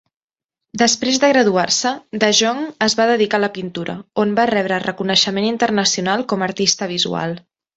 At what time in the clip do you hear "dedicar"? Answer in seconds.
3.13-3.41